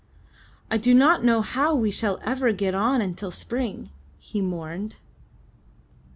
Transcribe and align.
"I 0.71 0.77
do 0.79 0.95
not 0.95 1.23
know 1.23 1.41
how 1.43 1.75
we 1.75 1.91
shall 1.91 2.17
ever 2.23 2.51
get 2.53 2.73
on 2.73 3.01
until 3.01 3.29
spring," 3.29 3.91
he 4.17 4.41
mourned. 4.41 4.95